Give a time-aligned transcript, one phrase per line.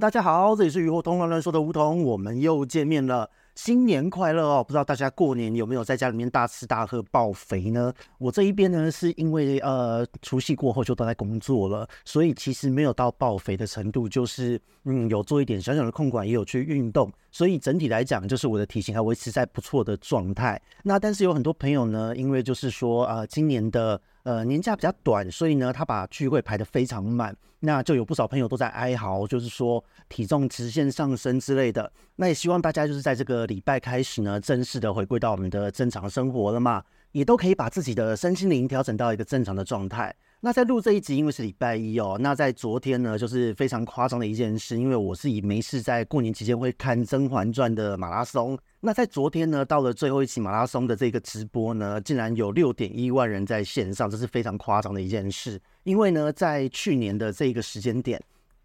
[0.00, 3.28] 大家好，这里是雨后通乱乱说的梧桐，我们又见面了。
[3.54, 4.64] 新年快乐哦！
[4.64, 7.92] 不知道大家过年有没有在家里面大吃大喝爆肥呢？
[8.16, 20.58] 我这一边呢，是因为呃除夕过后就都在工作了，所以其实没有到爆肥的程度，就是嗯有做一点小小的控管，也有去运动，所以整体来讲，就是我的体型还维持在不错的状态。
[20.82, 31.92] 那但是有很多朋友呢，因为就是说呃今年的呃年假比较短，所以呢他把聚会排得非常满，那就有不少朋友都在哀嚎，就是说体重直线上升之类的。
[32.16, 33.40] 那也希望大家就是在这个。
[33.50, 40.14] 礼拜开始呢，正式的回归到我们的正常生活了嘛，也都可以把自己的身心灵调整到一个正常的状态。
[40.42, 48.58] 那在录这一集，因为是礼拜一哦，那在昨天呢，就是非常夸张的一件事，因为我是以没事在过年期间会看《甄嬛传》的马拉松。
[48.80, 55.60] 那在昨天呢，到了最后一期马拉松的这个直播呢，竟然有六点一万人在线上，这是非常夸张的一件事。
[55.82, 58.18] 因为呢，在去年的这个时间点，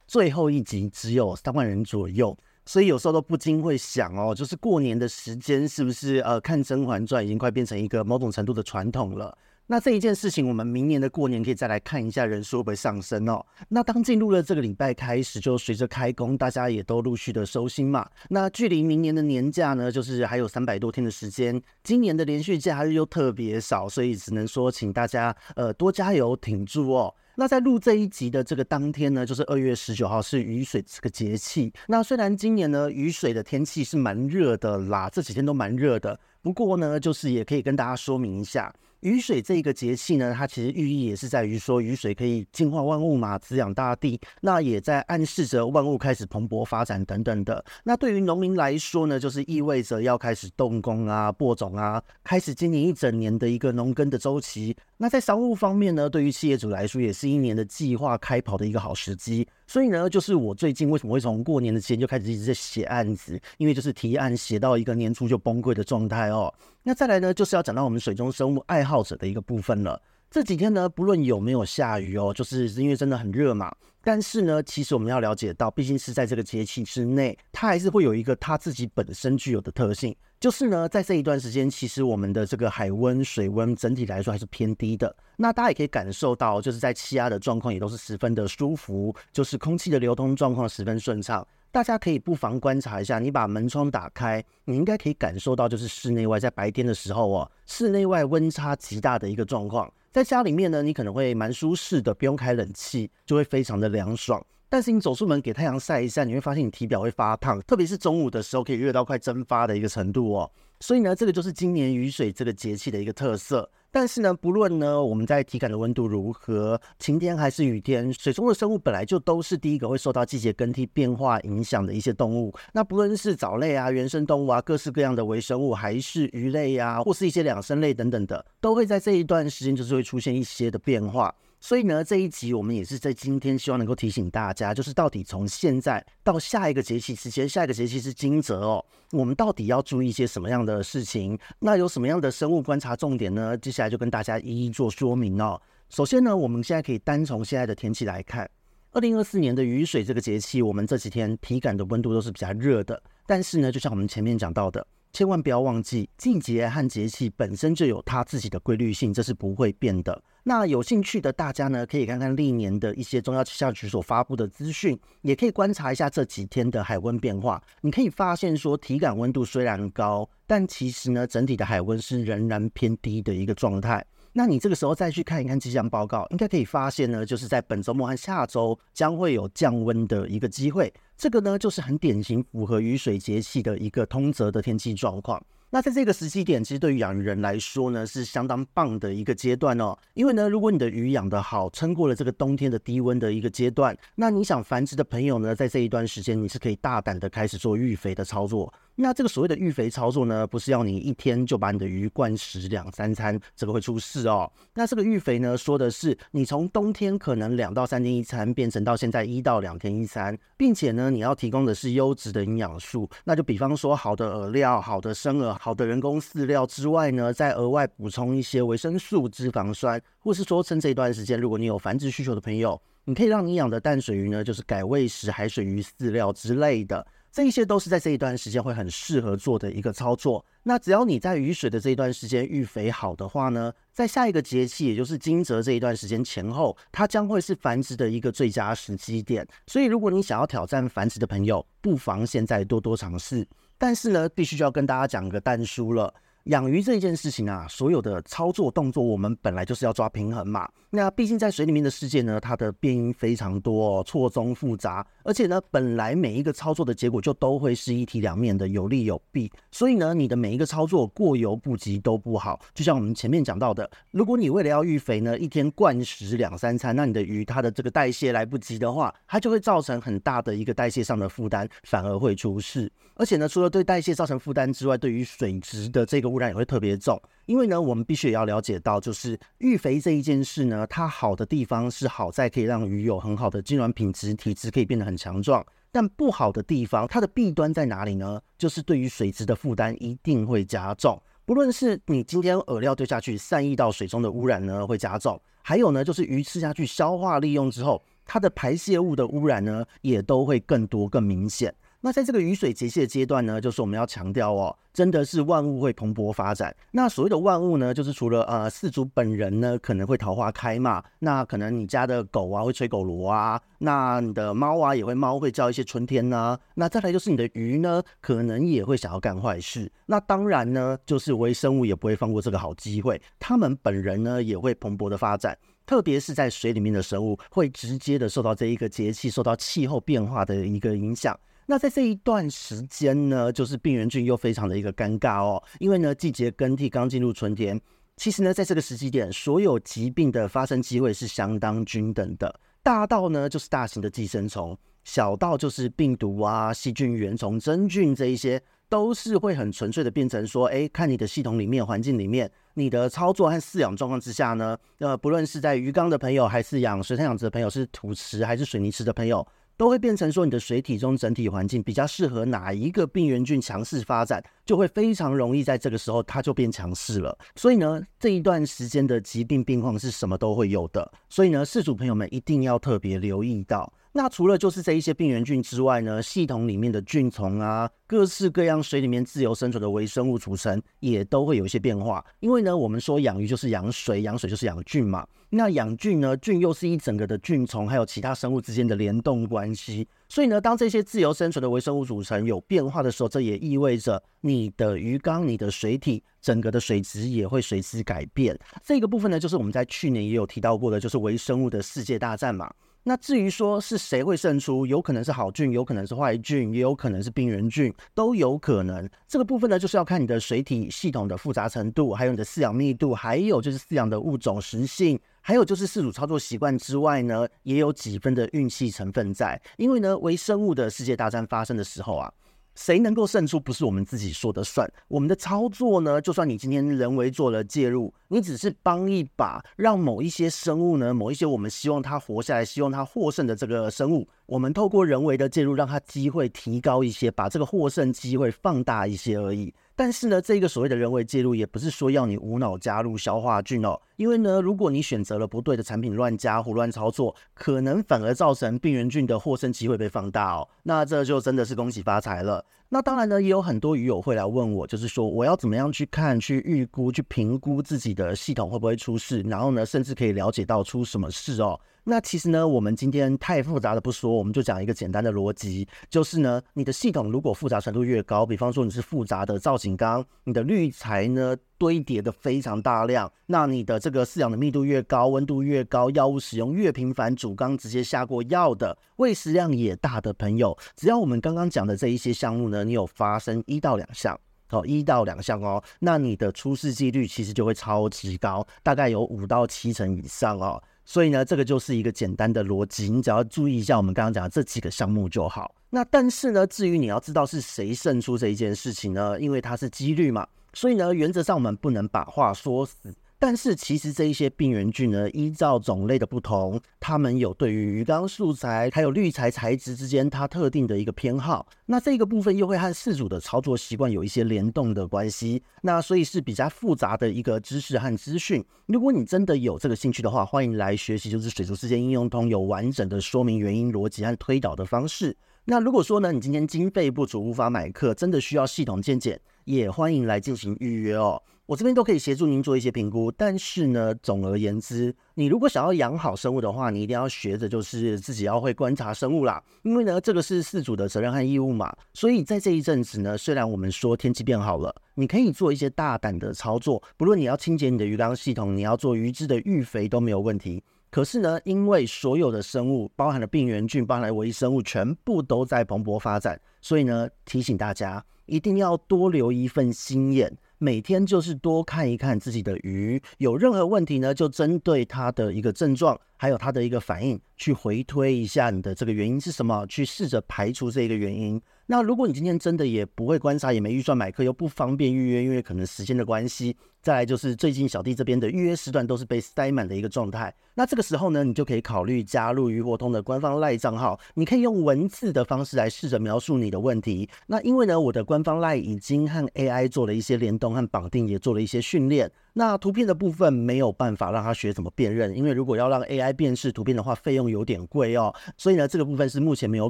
[0.07, 2.37] 最后一集只有三万人左右。
[2.65, 9.37] 所以有时候都不禁会想哦，就是过年的时间是不是呃看《甄嬛传》已经快变成一个某种程度的传统了？
[9.67, 13.43] 那这一件事情，我们明年的过年可以再来看一下人数会不会上升哦。
[13.67, 18.07] 那当进入了这个礼拜开始，就随着开工，大家也都陆续的收心嘛。
[18.29, 21.59] 那距离明年的年假呢，就是还有三百多天的时间。
[21.83, 27.11] 今年的连续假日又特别少，所以只能说请大家呃多加油挺住哦。
[27.37, 31.73] 那在录这一集的这个当天呢，就是二月十九号，是雨水这个节气。
[31.87, 36.17] 那虽然今年呢，雨水的天气是蛮热的啦，这几天都蛮热的。
[36.43, 38.71] 不过呢，就是也可以跟大家说明一下。
[39.01, 44.19] 雨水这一个节气呢，它其实寓意也是在于说，雨水可以净化万物嘛，滋养大地。
[44.41, 47.63] 那也在暗示着万物开始蓬勃发展等等的。
[47.83, 54.75] 那对于农民来说呢，就是意味着要开始动工啊、播种啊，开始今年一整年的一个农耕的周期。
[54.97, 59.47] 那在商务方面呢，对于企业主来说，也是一年的计划开跑的一个好时机。
[59.67, 66.53] 所以呢，就是我最近为什么会从过年的期间就开始一直在写案子，因为就是提案写到一个年初就崩溃的状态哦。
[66.83, 70.01] 那再来呢，就是要讲到我们水中生物爱好者的一个部分了。
[70.29, 73.73] 这几天呢，不论有没有下雨哦，就是因为真的很热嘛。
[74.03, 85.15] 但是呢，其实我们要了解到，毕竟是在这个节气之内，它还是会有一个它自己本身具有的特性，就是呢，在这一段时间，其实我们的这个海温、水温整体来说还是偏低的。
[85.37, 91.45] 那大家也可以感受到，就是在气压的状况也都是十分的舒服，就是空气的流通状况十分顺畅。
[91.75, 99.91] 大家可以不妨观察一下，你把门窗打开，你应该可以感受到，就是室内外在白天的时候哦，室内外温差极大的一个状况。
[100.09, 104.41] 在家里面呢，你可能会蛮舒适的，不用开冷气，就会非常的凉爽。
[104.69, 110.49] 但是你走出门给太阳晒一晒，你会发现你体表会发烫，特别是中午的时候，可以热到快蒸发的一个程度哦。
[110.85, 113.67] 所以呢，这个就是今年雨水这个节气的一个特色。
[113.89, 122.53] 但是呢，不论呢我们在体感的温度如何，晴天还是雨天，水中的生物本来就都是第一个会受到季节更替变化影响的一些动物。
[122.71, 131.33] 那不论是藻类啊、原生动物啊、各式各样的微生物，还是鱼类啊，或是一些两生类等等的，都会在这一段时间就是会出现一些的变化。
[131.67, 141.35] 所以呢，这一集我们也是在今天希望能够提醒大家，就是到底从现在到下一个节气之间，下一个节气是惊蛰哦，我们到底要注意一些什么样的事情？
[141.57, 143.57] 那有什么样的生物观察重点呢？
[143.57, 145.59] 接下来就跟大家一一做说明哦。
[145.89, 148.47] 首先呢，我们现在可以单从现在的天气来看，
[148.91, 154.85] 二零二四年的雨水这个节气，我们这几天体感的温度都是比较热的，但是呢，就像我们前面讲到的。
[155.15, 160.21] 千万不要忘记，季节和节气本身就有它自己的规律性，这是不会变的。
[160.43, 167.63] 那有兴趣的大家呢，可以看看历年的一些中央气象局所发布的资讯，也可以观察一下这几天的海温变化。
[167.79, 174.05] 你可以发现说，体感温度虽然高，但其实呢，整体的海温是仍然偏低的一个状态。
[174.37, 180.93] 那你这个时候再去看一看气象报告，应该可以发现呢，就是在本周末和下周将会有降温的一个机会。
[181.15, 185.41] 这个呢，就是很典型符合雨水节气的一个通则的天气状况。
[185.75, 189.93] 那在这个时机点，其实对于养鱼人来说呢，是相当棒的一个阶段哦。
[190.13, 198.73] 因为呢，如果你的鱼养得好，撑过了这个冬天的低温的一个阶段，那你想繁殖的朋友呢，在这一段时间，你是可以大胆的开始做育肥的操作。
[198.97, 204.49] 那这个所谓的育肥操作呢，不是要你一天就把你的鱼灌食两三餐，这个会出事哦。
[204.73, 213.09] 那这个育肥呢，说的是你从冬天可能两到三天一餐，变成到现在一到两天一餐，并且呢，你要提供的是优质的营养素。
[213.25, 227.03] 那就比方说，好的饵料、好的生饵、好的人工饲料之外呢，再额外补充一些维生素、脂肪酸，或是说趁这一段时间，如果你有繁殖需求的朋友，你可以让你养的淡水鱼呢，就是改喂食海水鱼饲料之类的。
[227.31, 230.45] 这一些都是在这一段时间会很适合做的一个操作。
[230.61, 239.45] 那只要你在雨水的这一段时间育肥好的话呢，在下一个节气，也就是惊蛰这一段时间前后，它将会是繁殖的一个最佳时机点。
[239.65, 243.47] 所以，如果你想要挑战繁殖的朋友，不妨现在多多尝试。
[243.77, 246.13] 但是呢，必须就要跟大家讲个蛋书了。
[246.45, 250.69] 养鱼这一件事情啊，所有的操作动作，我们本来就是要抓平衡嘛。
[250.91, 259.51] 那毕竟在水里面的世界呢，它的变因非常多，错综复杂，而且呢，本来每一个操作的结果就都会是一体两面的，有利有弊。
[259.71, 262.59] 所以呢，你的每一个操作过犹不及都不好。
[262.75, 272.91] 就像我们前面讲到的，如果你为了要育肥呢，一天灌食两三餐，那你的鱼它的这个代谢来不及的话，它就会造成很大的一个代谢上的负担，反而会出事。
[273.15, 277.21] 而且呢，除了对代谢造成负担之外，对于水质的这个污染也会特别重。
[277.45, 285.65] 因为呢，我们必须也要了解到，就是育肥这一件事呢，它好的地方是好在可以让鱼有很好的精卵品质，体质可以变得很强壮。
[285.91, 288.41] 但不好的地方，它的弊端在哪里呢？
[288.57, 291.21] 就是对于水质的负担一定会加重。
[291.45, 301.73] 不论是你今天饵料丢下去，散溢到水中的污染呢，会加重；还有呢，就是鱼吃下去消化利用之后，它的排泄物的污染呢，也都会更多更明显。
[302.05, 306.71] 那在这个雨水节气的阶段呢，就是我们要强调哦，真的是万物会蓬勃发展。
[306.91, 319.91] 那所谓的万物呢，就是除了呃四主本人呢可能会桃花开嘛，那可能你家的狗啊会吹狗螺啊，那你的猫啊也会猫会叫一些春天呐、啊，那再来就是你的鱼呢，可能也会想要干坏事。
[320.05, 325.57] 那当然呢，就是微生物也不会放过这个好机会，他们本人呢也会蓬勃的发展，
[325.87, 331.35] 特别是在水里面的生物会直接的受到这一个节气、受到气候变化的一个影响。
[331.67, 337.79] 那在这一段时间呢，就是病原菌又非常的一个尴尬哦，因为呢季节更替，刚进入春天，
[338.17, 359.45] 其实呢在这个时机点，所有疾病的发生机会是相当均等的，大到呢就是大型的寄生虫，小到就是病毒啊、细菌、原虫、真菌这一些，都是会很纯粹的变成说，哎，看你的系统里面、环境里面，你的操作和饲养状况之下呢，呃，不论是在鱼缸的朋友，还是养水产养殖的朋友，是土池还是水泥池的朋友。
[359.77, 367.37] 都会变成说，你的水体中整体环境比较适合哪一个病原菌强势发展，就会非常容易在这个时候它就变强势了。
[367.55, 371.11] 所以呢，这一段时间的疾病病况是什么都会有的。
[371.29, 373.91] 所以呢，饲主朋友们一定要特别留意到。
[374.17, 382.25] 那除了就是这一些病原菌之外呢，系统里面的菌丛啊，各式各样水里面自由生存的微生物组成也都会有一些变化。
[382.39, 385.27] 因为呢，我们说养鱼就是养水，养水就是养菌嘛。
[385.49, 390.07] 那养菌呢，菌又是一整个的菌丛还有其他生物之间的联动关系。
[390.29, 398.57] 所以呢，当这些自由生存的微生物组成有变化的时候，这也意味着你的鱼缸、你的水体整个的水质也会随之改变。
[398.81, 402.73] 这个部分呢，就是我们在去年也有提到过的，就是微生物的世界大战嘛。
[403.07, 409.07] 那至于说是谁会胜出，有可能是好菌，有可能是坏菌，也有可能是病原菌，都有可能。
[409.27, 419.61] 这个部分呢，就是要看你的水体系统的复杂程度，还有你的饲养密度，还有就是饲养的物种食性，还有就是饲主操作习惯之外呢，也有几分的运气成分在。
[419.77, 422.33] 因为呢，微生物的世界大战发生的时候啊。
[422.75, 424.91] 谁能够胜出，不是我们自己说的算。
[425.07, 439.73] 我们的操作呢，就算你今天人为做了介入，你只是帮一把，让某一些生物呢，某一些我们希望它活下来、希望它获胜的这个生物，我们透过人为的介入，让它机会提高一些，把这个获胜机会放大一些而已。
[439.95, 443.99] 但是呢，这个所谓的人为介入，也不是说要你无脑加入消化菌哦。
[444.17, 450.67] 因为呢，如果你选择了不对的产品，乱加、胡乱操作，可能反而造成病原菌的获胜机会被放大哦。
[450.83, 452.63] 那这就真的是恭喜发财了。
[452.87, 461.79] 那当然呢，也有很多鱼友会来问我，就是说我要怎么样去看、去预估、去评估自己的系统会不会出事，然后呢，甚至可以了解到出什么事哦。
[462.03, 484.39] 那其实呢，我们今天太复杂的不说，我们就讲一个简单的逻辑，就是呢，你的系统如果复杂程度越高，比方说你是复杂的造景缸，你的滤材呢堆叠的非常大量，那你的这个饲养的密度越高，温度越高，药物使用越频繁，主缸直接下过药的，喂食量也大的朋友，只要我们刚刚讲的这一些项目呢，你有发生一到两项，
[484.69, 490.81] 哦，一到两项哦，那你的出事几率其实就会超级高，大概有五到七成以上哦。
[491.07, 495.75] 所以呢，这个就是一个简单的逻辑，你只要注意一下我们刚刚讲的这几个项目就好。
[495.91, 503.15] 那但是呢，至于你要知道是谁胜出这一件事情呢，因为它是几率嘛，所以呢，原则上我们不能把话说死。
[503.37, 511.67] 但是其实这一些病原菌呢，依照种类的不同，它们有对于鱼缸素材还有滤材材质之间它特定的一个偏好。
[511.85, 515.61] 那这个部分又会和饲主的操作习惯有一些联动的关系。
[515.81, 518.63] 那所以是比较复杂的一个知识和资讯。
[518.87, 525.35] 如果你真的有这个兴趣的话，欢迎来学习，就是水族世界应用通有完整的说明原因、逻辑和推导的方式。
[525.65, 531.41] 那如果说呢，你今天经费不足，无法买课，真的需要系统见解，也欢迎来进行预约哦。
[531.67, 533.31] 我这边都可以协助您做一些评估。
[533.31, 539.63] 但是呢，总而言之，你如果想要养好生物的话，你一定要学着就是自己要会观察生物啦。
[539.81, 541.91] 因为呢，这个是饲主的责任和义务嘛。
[542.13, 550.83] 所以在这一阵子呢，虽然我们说天气变好了，你可以做一些大胆的操作，不论你要清洁你的鱼缸系统，你要做鱼质的育肥都没有问题。
[551.15, 571.61] 可是呢，因为所有的生物，包含了病原菌，包含了微生物，全部都在蓬勃发展，所以呢，提醒大家一定要多留一份心眼，每天就是多看一看自己的鱼，有任何问题呢，就针对它的一个症状，还有它的一个反应，去回推一下你的这个原因是什么，去试着排除这个原因。
[571.87, 576.75] 那如果你今天真的也不会观察，也没预算买课，又不方便预约，因为可能时间的关系。
[577.01, 580.51] 再来就是最近小弟这边的预约时段都是被塞满的一个状态。
[580.73, 587.29] 那这个时候呢，你就可以考虑加入鱼活通的官方 LINE 账号，你可以用文字的方式来试着描述你的问题。
[587.45, 592.31] 那因为呢，我的官方 LINE 已经和 AI 做了一些联动和绑定，也做了一些训练。
[592.57, 598.33] 那图片的部分没有办法让他学怎么辨认，因为如果要让 AI 辨识图片的话，费用有点贵哦。
[598.55, 599.89] 所以呢，这个部分是目前没有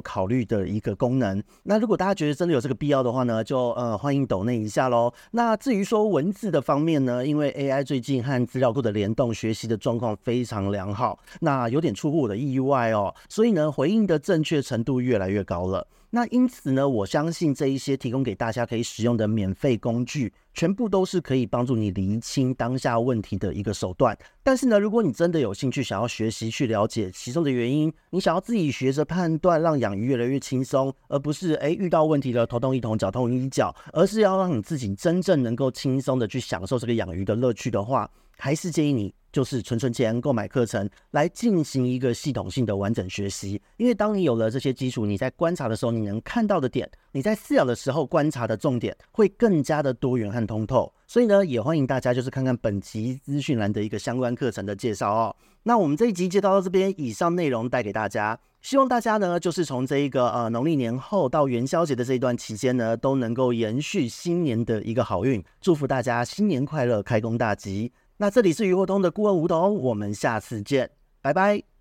[0.00, 1.40] 考虑的一个功能。
[1.62, 5.12] 那如果大家觉得真的有这个必要的话呢，就呃欢迎抖内一下喽。
[5.30, 13.14] 那至于说文字的方面呢，因为 AI 最近和资料库的联动学习的状况非常良好，那有点出乎我的意外哦。
[13.28, 15.86] 所以呢，回应的正确程度越来越高了。
[16.10, 24.16] 那因此呢，我相信这一些提供给大家可以使用的免费工具，全部都是可以帮助你厘清当下问题的一个手段。
[24.42, 38.08] 但是呢，如果你真的有兴趣想要学习去了解其中的原因，你想要自己学着判断，让养鱼越来越轻松，而不是诶遇到问题了头痛医头，脚痛医脚，而是要让你自己真正能够轻松的去享受这个养鱼的乐趣的话，
[38.38, 39.12] 还是建议你。
[39.36, 50.90] 就是存存钱购买课程来进行一个系统性的完整学习，因为当你有了这些基础，你在观察的时候，你能看到的点，你在饲养的时候观察的重点会更加的多元和通透。
[51.06, 55.36] 所以呢，也欢迎大家就是看看本集资讯栏的一个相关课程的介绍哦。
[55.64, 67.92] 那我们这一集介绍到这边，以上内容带给大家，希望大家呢就是从这一个呃农历年后到元宵节的这一段期间呢，都能够延续新年的一个好运，祝福大家新年快乐，开工大吉。
[68.18, 71.75] 那这里是鱼活通的顾问吴桐，我们下次见，拜拜。